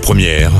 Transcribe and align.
Première, 0.00 0.52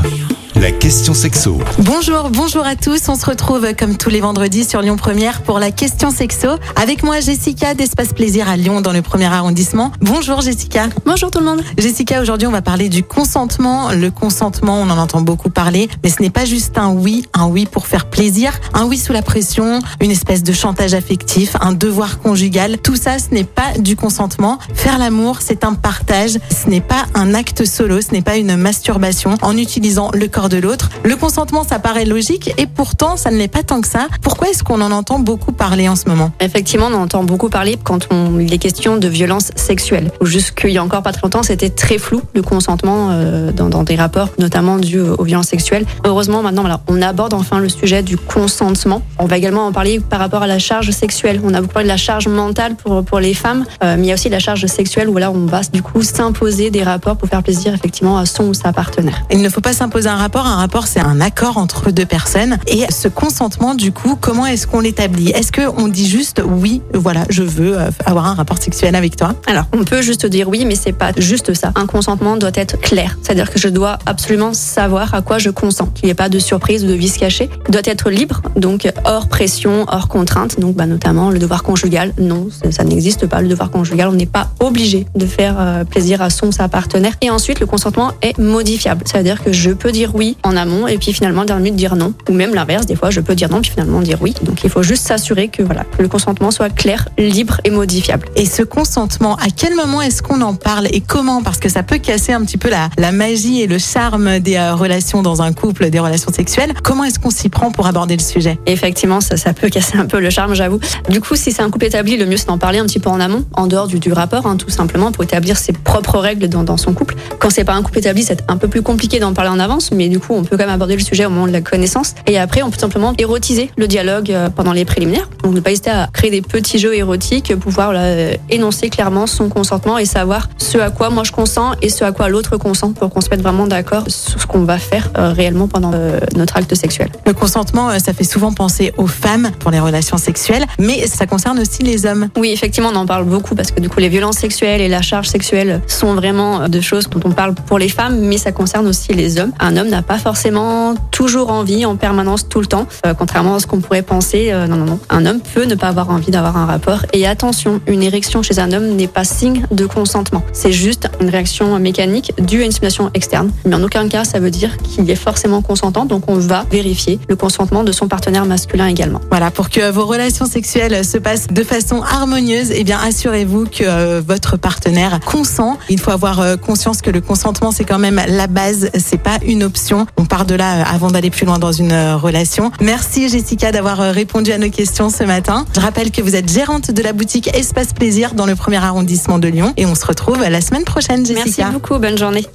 la 0.57 0.71
question 0.71 1.15
sexo. 1.15 1.59
Bonjour, 1.79 2.31
bonjour 2.31 2.67
à 2.67 2.77
tous. 2.77 3.09
On 3.09 3.15
se 3.15 3.25
retrouve 3.25 3.75
comme 3.75 3.97
tous 3.97 4.11
les 4.11 4.21
vendredis 4.21 4.65
sur 4.65 4.83
Lyon 4.83 4.97
Première 4.97 5.43
pour 5.43 5.59
la 5.59 5.71
question 5.71 6.11
sexo. 6.11 6.49
Avec 6.77 7.03
moi, 7.03 7.21
Jessica 7.21 7.75
d'Espace 7.75 8.13
Plaisir 8.13 8.49
à 8.49 8.57
Lyon 8.57 8.81
dans 8.81 8.93
le 8.93 9.03
premier 9.03 9.27
arrondissement. 9.27 9.93
Bonjour 10.01 10.41
Jessica. 10.41 10.89
Bonjour 11.07 11.31
tout 11.31 11.39
le 11.39 11.47
monde. 11.47 11.63
Jessica, 11.79 12.21
aujourd'hui, 12.21 12.47
on 12.47 12.51
va 12.51 12.63
parler 12.63 12.89
du 12.89 13.03
consentement. 13.03 13.93
Le 13.93 14.11
consentement, 14.11 14.81
on 14.81 14.91
en 14.91 14.99
entend 14.99 15.23
beaucoup 15.23 15.49
parler, 15.49 15.89
mais 16.03 16.11
ce 16.11 16.21
n'est 16.21 16.31
pas 16.31 16.45
juste 16.45 16.77
un 16.77 16.91
oui, 16.91 17.27
un 17.33 17.47
oui 17.47 17.67
pour 17.67 17.87
faire 17.87 18.07
plaisir, 18.07 18.53
un 18.75 18.85
oui 18.85 18.99
sous 18.99 19.13
la 19.13 19.23
pression, 19.23 19.81
une 20.01 20.11
espèce 20.11 20.43
de 20.43 20.53
chantage 20.53 20.93
affectif, 20.95 21.57
un 21.61 21.73
devoir 21.73 22.19
conjugal. 22.19 22.79
Tout 22.79 22.97
ça, 22.97 23.19
ce 23.19 23.35
n'est 23.35 23.45
pas 23.45 23.79
du 23.79 23.97
consentement. 23.97 24.59
Faire 24.75 24.99
l'amour, 24.99 25.39
c'est 25.41 25.65
un 25.65 25.75
partage. 25.75 26.39
Ce 26.51 26.69
n'est 26.69 26.81
pas 26.81 27.07
un 27.15 27.35
acte 27.35 27.65
solo, 27.65 28.01
ce 28.01 28.13
n'est 28.13 28.23
pas 28.23 28.37
une 28.37 28.57
masturbation 28.57 29.37
en 29.43 29.57
utilisant 29.57 30.11
le 30.13 30.29
corps 30.29 30.42
de 30.49 30.59
l'autre. 30.59 30.91
Le 31.05 31.17
consentement, 31.17 31.65
ça 31.65 31.79
paraît 31.79 32.05
logique 32.05 32.55
et 32.59 32.67
pourtant, 32.67 33.17
ça 33.17 33.31
ne 33.31 33.37
l'est 33.37 33.49
pas 33.49 33.63
tant 33.63 33.81
que 33.81 33.89
ça. 33.89 34.09
Pourquoi 34.23 34.49
est-ce 34.51 34.63
qu'on 34.63 34.81
en 34.81 34.93
entend 34.93 35.19
beaucoup 35.19 35.53
parler 35.53 35.89
en 35.89 35.97
ce 35.97 36.09
moment? 36.09 36.33
Effectivement, 36.41 36.87
on 36.91 36.95
en 36.95 37.03
entend 37.03 37.25
beaucoup 37.25 37.49
parler 37.49 37.79
quand 37.83 38.09
on 38.11 38.39
il 38.39 38.53
est 38.53 38.59
question 38.59 38.97
de 38.97 39.09
violence 39.09 39.51
sexuelle. 39.57 40.11
Jusqu'il 40.23 40.71
y 40.71 40.79
a 40.79 40.85
encore 40.85 41.03
pas 41.03 41.13
très 41.13 41.23
longtemps, 41.23 41.43
c'était 41.43 41.71
très 41.71 41.99
flou 41.99 42.23
le 42.35 42.43
consentement 42.43 43.09
euh, 43.11 43.53
dans, 43.53 43.69
dans, 43.69 43.83
des 43.83 43.97
rapports, 43.97 44.29
notamment 44.39 44.79
dus 44.79 45.01
aux 45.01 45.25
violences 45.25 45.49
sexuelles. 45.49 45.85
Heureusement, 46.05 46.43
maintenant, 46.43 46.63
voilà, 46.63 46.81
on 46.89 47.01
aborde 47.03 47.35
enfin 47.35 47.61
le 47.61 47.69
sujet 47.69 48.03
du 48.03 48.17
consentement. 48.17 49.03
On 49.19 49.27
va 49.27 49.39
également 49.39 49.67
en 49.67 49.73
parler 49.73 50.01
par 50.01 50.19
rapport 50.19 50.43
à 50.43 50.47
la 50.47 50.59
charge 50.59 50.91
sexuelle. 50.91 51.41
On 51.45 51.55
a 51.55 51.61
beaucoup 51.61 51.75
parlé 51.75 51.89
de 51.89 51.93
la 51.93 51.97
charge 51.97 52.29
mentale 52.29 52.75
pour 52.77 53.05
pour 53.05 53.21
les 53.21 53.35
femmes, 53.35 53.65
euh, 53.83 53.97
mais 53.97 54.05
il 54.05 54.09
y 54.09 54.11
a 54.11 54.15
aussi 54.15 54.29
la 54.29 54.39
charge 54.39 54.67
sexuelle 54.67 55.09
où 55.09 55.17
là, 55.19 55.31
on 55.31 55.47
va 55.47 55.61
du 55.73 55.83
coup 55.83 56.03
s'imposer 56.03 56.71
des 56.71 56.83
rapports 56.83 57.17
pour 57.17 57.29
faire 57.29 57.43
plaisir 57.43 57.75
effectivement 57.75 58.19
à 58.19 58.27
son 58.27 58.45
ou 58.45 58.55
sa 58.55 58.73
partenaire. 58.73 59.23
Il 59.31 59.43
ne 59.43 59.49
faut 59.49 59.61
pas 59.61 59.73
s'imposer 59.73 60.09
un 60.09 60.17
rapport. 60.17 60.32
Un 60.41 60.57
rapport, 60.57 60.87
c'est 60.87 61.01
un 61.01 61.21
accord 61.21 61.57
entre 61.57 61.91
deux 61.91 62.05
personnes. 62.05 62.59
Et 62.67 62.85
ce 62.91 63.09
consentement, 63.09 63.75
du 63.75 63.93
coup, 63.93 64.17
comment 64.21 64.45
est-ce 64.45 64.67
qu'on 64.67 64.81
l'établit? 64.81 65.31
Est-ce 65.31 65.53
qu'on 65.53 65.89
dit 65.89 66.09
juste 66.09 66.43
oui, 66.45 66.83
voilà, 66.93 67.25
je 67.31 67.43
veux 67.43 67.79
euh, 67.79 67.91
avoir 68.05 68.27
un 68.27 68.35
rapport 68.35 68.59
sexuel 68.59 68.95
avec 68.97 69.17
toi? 69.17 69.35
Alors, 69.47 69.65
on 69.73 69.85
peut 69.85 70.03
juste 70.03 70.27
dire 70.27 70.49
oui, 70.49 70.65
mais 70.67 70.75
c'est 70.75 70.93
pas 70.93 71.13
juste 71.17 71.55
ça. 71.55 71.73
Un 71.75 71.87
consentement 71.87 72.37
doit 72.37 72.51
être 72.55 72.79
clair. 72.79 73.17
C'est-à-dire 73.23 73.51
que 73.51 73.59
je 73.59 73.69
dois 73.69 73.99
absolument 74.05 74.53
savoir 74.53 75.15
à 75.15 75.23
quoi 75.23 75.39
je 75.39 75.49
consens. 75.51 75.89
Qu'il 75.95 76.07
n'y 76.07 76.11
ait 76.11 76.15
pas 76.15 76.29
de 76.29 76.39
surprise 76.39 76.85
ou 76.85 76.89
de 76.89 76.93
vice 76.93 77.17
caché. 77.17 77.49
Il 77.69 77.73
doit 77.73 77.83
être 77.85 78.11
libre, 78.11 78.43
donc 78.57 78.91
hors 79.05 79.29
pression, 79.29 79.87
hors 79.89 80.09
contrainte. 80.09 80.61
Donc, 80.61 80.75
bah, 80.75 80.87
notamment 80.87 81.31
le 81.31 81.39
devoir 81.39 81.63
conjugal. 81.63 82.13
Non, 82.19 82.49
ça 82.71 82.85
n'existe 82.85 83.27
pas. 83.27 83.41
Le 83.41 83.49
devoir 83.49 83.71
conjugal, 83.71 84.09
on 84.09 84.13
n'est 84.13 84.27
pas 84.27 84.51
obligé 84.61 85.07
de 85.15 85.27
faire 85.27 85.57
euh, 85.59 85.85
plaisir 85.85 86.21
à 86.21 86.31
son 86.31 86.53
sa 86.53 86.69
partenaire. 86.69 87.15
Et 87.23 87.31
ensuite, 87.31 87.61
le 87.61 87.67
consentement 87.67 88.13
est 88.23 88.37
modifiable. 88.39 89.05
C'est-à-dire 89.07 89.43
que 89.43 89.53
je 89.53 89.71
peux 89.71 89.93
dire 89.93 90.15
oui 90.15 90.22
en 90.43 90.57
amont 90.57 90.87
et 90.87 90.99
puis 90.99 91.13
finalement, 91.13 91.45
dernière 91.45 91.63
minute, 91.63 91.77
dire 91.77 91.97
non. 91.97 92.15
Ou 92.29 92.33
même 92.33 92.55
l'inverse, 92.55 92.87
des 92.87 92.97
fois, 92.97 93.11
je 93.11 93.21
peux 93.21 93.35
dire 93.35 93.51
non 93.51 93.61
puis 93.61 93.71
finalement 93.71 94.01
dire 94.01 94.19
oui. 94.21 94.35
Donc, 94.43 94.65
il 94.65 94.71
faut 94.71 94.83
juste 94.83 95.07
s'assurer 95.07 95.49
que 95.49 95.63
voilà, 95.63 95.85
le 95.99 96.09
consentement 96.09 96.51
soit 96.51 96.71
clair, 96.71 97.09
libre 97.19 97.61
et 97.65 97.71
modifiable. 97.71 98.29
Et 98.37 98.47
ce 98.47 98.63
consentement, 98.63 99.37
à 99.37 99.51
quel 99.55 99.75
moment 99.75 100.03
est-ce 100.03 100.23
qu'on 100.23 100.41
en 100.41 100.55
parle 100.55 100.87
et 100.91 101.01
comment? 101.01 101.43
Parce 101.43 101.59
que 101.59 101.69
ça 101.69 101.83
peut 101.83 101.99
casser 101.99 102.33
un 102.33 102.43
petit 102.45 102.59
peu 102.59 102.71
la, 102.71 102.89
la 102.99 103.13
magie 103.13 103.61
et 103.63 103.67
le 103.67 103.79
charme 103.79 104.39
des 104.39 104.57
euh, 104.57 104.75
relations 104.75 105.23
dans 105.23 105.43
un 105.43 105.53
couple, 105.53 105.91
des 105.91 105.99
relations 105.99 106.33
sexuelles. 106.33 106.73
Comment 106.83 107.05
est-ce 107.05 107.19
qu'on 107.19 107.31
s'y 107.31 107.49
prend 107.49 107.71
pour 107.71 107.87
aborder 107.87 108.17
le 108.17 108.23
sujet? 108.23 108.59
Effectivement, 108.67 109.21
ça, 109.21 109.37
ça 109.37 109.53
peut 109.53 109.69
casser 109.69 109.97
un 109.99 110.07
peu 110.07 110.21
le 110.21 110.31
charme, 110.31 110.55
j'avoue. 110.55 110.81
Du 111.09 111.21
coup, 111.21 111.37
si 111.37 111.53
c'est 111.53 111.63
un 111.63 111.71
couple 111.71 111.87
établi, 111.87 112.17
le 112.17 112.27
mieux 112.27 112.37
c'est 112.37 112.47
d'en 112.47 112.59
parler 112.59 112.79
un 112.79 112.87
petit 112.87 113.01
peu 113.01 113.11
en 113.11 113.21
amont, 113.21 113.45
en 113.55 113.67
dehors 113.67 113.87
du, 113.87 113.99
du 113.99 114.13
rapport, 114.13 114.47
hein, 114.47 114.57
tout 114.57 114.71
simplement, 114.71 115.13
pour 115.13 115.25
établir 115.25 115.57
ses 115.57 115.73
propres 115.73 116.19
règles 116.19 116.49
dans, 116.49 116.65
dans 116.65 116.77
son 116.77 116.93
couple. 116.93 117.15
Quand 117.39 117.51
c'est 117.51 117.65
pas 117.65 117.75
un 117.75 117.83
couple 117.83 117.99
établi, 117.99 118.23
c'est 118.23 118.43
un 118.49 118.57
peu 118.57 118.69
plus 118.69 118.83
compliqué 118.83 119.19
d'en 119.19 119.33
parler 119.33 119.51
en 119.51 119.59
avance, 119.59 119.91
mais 119.93 120.09
du 120.13 120.21
coup, 120.21 120.35
on 120.35 120.45
peut 120.45 120.57
quand 120.57 120.65
même 120.65 120.75
aborder 120.75 120.95
le 120.95 121.03
sujet 121.03 121.25
au 121.25 121.31
moment 121.31 121.47
de 121.47 121.53
la 121.53 121.63
connaissance. 121.63 122.15
Et 122.27 122.39
après, 122.39 122.63
on 122.63 122.71
peut 122.71 122.79
simplement 122.79 123.15
érotiser 123.19 123.71
le 123.77 123.87
dialogue 123.87 124.31
euh, 124.31 124.51
pendant 124.51 124.73
les 124.73 124.85
préliminaires. 124.85 125.29
Donc, 125.43 125.55
ne 125.55 125.61
pas 125.61 125.71
hésiter 125.71 125.91
à 125.91 126.09
créer 126.13 126.31
des 126.31 126.43
petits 126.43 126.79
jeux 126.79 126.95
érotiques, 126.95 127.55
pouvoir 127.57 127.93
là, 127.93 128.03
euh, 128.03 128.35
énoncer 128.51 128.91
clairement 128.91 129.27
son 129.27 129.49
consentement 129.49 129.99
et 129.99 130.05
savoir 130.05 130.49
ce 130.59 130.79
à 130.79 130.91
quoi 130.91 131.11
moi 131.11 131.25
je 131.25 131.33
consens 131.33 131.73
et 131.83 131.89
ce 131.89 132.05
à 132.05 132.13
quoi 132.13 132.29
l'autre 132.29 132.57
consent 132.57 132.93
pour 132.93 133.11
qu'on 133.11 133.21
se 133.21 133.31
mette 133.31 133.43
vraiment 133.43 133.67
d'accord 133.67 134.05
sur 134.09 134.41
ce 134.41 134.47
qu'on 134.47 134.65
va 134.65 134.79
faire 134.79 135.11
euh, 135.19 135.33
réellement 135.33 135.69
pendant 135.69 135.93
euh, 135.95 136.19
notre 136.37 136.57
acte 136.57 136.75
sexuel. 136.75 137.11
Le 137.27 137.33
consentement, 137.33 137.91
euh, 137.91 137.99
ça 137.99 138.13
fait 138.13 138.25
souvent 138.25 138.53
penser 138.53 138.93
aux 138.97 139.07
femmes 139.07 139.51
pour 139.59 139.71
les 139.71 139.81
relations 139.81 140.19
sexuelles, 140.19 140.67
mais 140.79 141.07
ça 141.07 141.27
concerne 141.27 141.59
aussi 141.59 141.83
les 141.83 142.07
hommes. 142.07 142.29
Oui, 142.37 142.51
effectivement, 142.51 142.91
on 142.93 142.97
en 142.97 143.07
parle 143.07 143.25
beaucoup 143.25 143.55
parce 143.55 143.71
que 143.71 143.81
du 143.81 143.89
coup, 143.89 144.01
les 144.01 144.09
violences 144.09 144.39
sexuelles 144.39 144.81
et 144.81 144.89
la 144.89 145.03
charge 145.03 145.29
sexuelle 145.29 145.81
sont 145.87 146.15
vraiment 146.15 146.69
de 146.69 146.81
choses 146.81 147.09
dont 147.09 147.21
on 147.25 147.33
parle 147.33 147.55
pour 147.55 147.79
les 147.79 147.89
femmes, 147.89 148.21
mais 148.21 148.39
ça 148.39 148.53
concerne 148.53 148.87
aussi 148.87 149.13
les 149.13 149.39
hommes. 149.39 149.53
Un 149.61 149.77
homme 149.77 149.89
n'a 149.89 150.02
pas 150.03 150.19
forcément 150.19 150.95
toujours 151.11 151.51
envie 151.51 151.87
en 151.87 151.97
permanence 151.97 152.49
tout 152.49 152.61
le 152.61 152.67
temps, 152.67 152.87
euh, 153.07 153.15
contrairement 153.15 153.57
à 153.57 153.61
ce 153.61 153.67
qu'on 153.67 153.81
pourrait 153.81 154.03
penser. 154.03 154.51
Euh, 154.51 154.67
non, 154.67 154.77
non, 154.77 154.85
non. 154.85 154.99
Un 155.11 155.27
homme 155.27 155.41
peut 155.55 155.65
ne 155.65 155.75
pas 155.75 155.89
avoir 155.89 156.11
envie 156.11 156.31
d'avoir 156.31 156.57
un 156.57 156.67
rapport. 156.67 157.07
Et 157.13 157.27
attention, 157.27 157.81
une 157.87 158.03
érection 158.03 158.43
chez 158.43 158.59
un 158.59 158.73
homme 158.73 158.97
n'est 158.97 159.07
pas 159.07 159.25
signe 159.25 159.67
de 159.71 159.87
consentement. 159.87 160.43
C'est 160.53 160.73
juste 160.73 161.09
une 161.21 161.29
réaction 161.29 161.79
mécanique 161.79 162.33
due 162.39 162.63
à 162.63 162.65
une 162.65 162.73
stimulation 162.73 163.11
externe. 163.15 163.51
Mais 163.65 163.75
en 163.75 163.83
aucun 163.83 164.09
cas, 164.09 164.25
ça 164.25 164.41
veut 164.41 164.51
dire 164.51 164.77
qu'il 164.79 165.09
est 165.11 165.17
forcément 165.17 165.63
consentant. 165.63 166.05
Donc, 166.05 166.25
on 166.29 166.39
va 166.39 166.65
vérifier 166.71 167.19
le 167.29 167.37
consentement 167.37 167.85
de 167.85 167.93
son 167.93 168.09
partenaire 168.09 168.45
masculin 168.45 168.87
également. 168.87 169.21
Voilà, 169.31 169.51
pour 169.51 169.71
que 169.71 169.91
vos 169.91 170.07
relations 170.07 170.47
sexuelles 170.47 171.05
se 171.05 171.19
passent 171.19 171.49
de 171.49 171.63
façon 171.63 172.03
harmonieuse, 172.03 172.71
eh 172.75 172.85
bien, 172.85 172.99
assurez-vous 172.99 173.67
que 173.67 173.85
euh, 173.85 174.23
votre 174.27 174.57
partenaire 174.57 175.21
consent. 175.25 175.79
Il 175.89 176.01
faut 176.01 176.11
avoir 176.11 176.59
conscience 176.59 177.03
que 177.03 177.11
le 177.11 177.21
consentement, 177.21 177.71
c'est 177.71 177.85
quand 177.85 177.99
même 177.99 178.21
la 178.27 178.47
base, 178.47 178.91
c'est 178.95 179.23
pas 179.23 179.39
une 179.45 179.63
option. 179.63 179.92
On 180.17 180.25
part 180.25 180.45
de 180.45 180.55
là 180.55 180.81
euh, 180.81 180.85
avant 180.87 181.11
d'aller 181.11 181.31
plus 181.31 181.47
loin 181.47 181.59
dans 181.59 181.73
une 181.73 181.93
euh, 181.93 182.17
relation. 182.17 182.71
Merci 182.81 183.29
Jessica 183.29 183.73
d'avoir 183.73 184.01
euh, 184.01 184.11
répondu 184.13 184.53
à 184.53 184.59
nos 184.59 184.71
questions 184.71 185.11
ce 185.11 185.25
matin. 185.25 185.67
Je 185.75 185.81
rappelle 185.81 186.11
que 186.11 186.23
vous 186.23 186.37
êtes 186.37 186.51
gérante 186.51 186.91
de 186.91 187.03
la 187.03 187.13
boutique 187.13 187.49
Espace 187.55 187.93
Plaisir 187.93 188.35
dans 188.35 188.47
le 188.47 188.55
premier 188.55 188.79
arrondissement 188.79 189.39
de 189.39 189.49
Lyon 189.49 189.75
et 189.77 189.87
on 189.87 189.95
se 189.95 190.07
retrouve 190.07 190.41
la 190.41 190.61
semaine 190.61 190.85
prochaine, 190.85 191.25
Jessica. 191.27 191.43
Merci 191.45 191.65
beaucoup, 191.73 191.99
bonne 191.99 192.19
journée. 192.19 192.47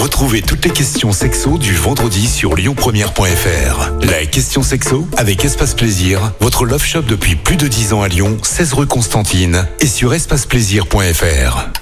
Retrouvez 0.00 0.42
toutes 0.42 0.64
les 0.64 0.70
questions 0.70 1.12
sexo 1.12 1.58
du 1.58 1.74
vendredi 1.74 2.26
sur 2.26 2.54
lyonpremière.fr. 2.56 3.90
La 4.02 4.26
question 4.26 4.62
sexo 4.62 5.06
avec 5.16 5.44
Espace 5.44 5.74
Plaisir, 5.74 6.32
votre 6.40 6.64
love 6.64 6.84
shop 6.84 7.02
depuis 7.02 7.36
plus 7.36 7.56
de 7.56 7.68
10 7.68 7.92
ans 7.92 8.02
à 8.02 8.08
Lyon, 8.08 8.38
16 8.42 8.72
rue 8.72 8.86
Constantine 8.86 9.66
et 9.80 9.86
sur 9.86 10.14
espaceplaisir.fr. 10.14 11.81